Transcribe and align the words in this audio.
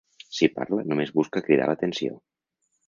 Si 0.37 0.47
parla, 0.55 0.85
només 0.93 1.13
busca 1.21 1.45
cridar 1.49 1.69
l'atenció. 1.73 2.21